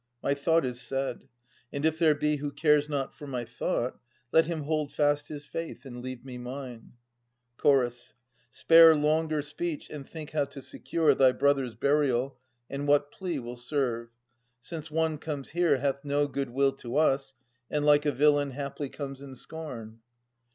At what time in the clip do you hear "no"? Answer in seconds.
16.03-16.25